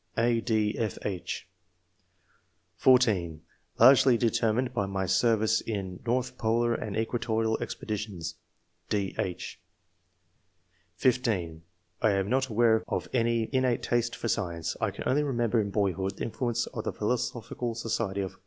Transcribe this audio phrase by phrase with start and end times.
[0.17, 1.43] (a, d,fyh)
[2.77, 3.41] (14)
[3.77, 8.33] "Largely determined by my service in north polar and equatorial expeditions.''
[8.89, 9.59] (dy h)
[10.95, 11.61] (15)
[12.01, 14.75] I am not aware of any innate taste for science.
[14.81, 18.37] I can only remember in boyhood the influence of the Philosophical Society of